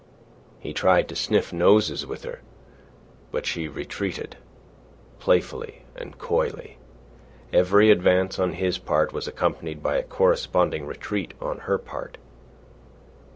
He 0.59 0.73
tried 0.73 1.07
to 1.09 1.15
sniff 1.15 1.53
noses 1.53 2.07
with 2.07 2.23
her, 2.23 2.39
but 3.31 3.45
she 3.45 3.67
retreated 3.67 4.35
playfully 5.19 5.83
and 5.95 6.17
coyly. 6.17 6.79
Every 7.53 7.91
advance 7.91 8.39
on 8.39 8.53
his 8.53 8.79
part 8.79 9.13
was 9.13 9.27
accompanied 9.27 9.83
by 9.83 9.97
a 9.97 10.03
corresponding 10.03 10.87
retreat 10.87 11.35
on 11.39 11.59
her 11.69 11.77
part. 11.77 12.17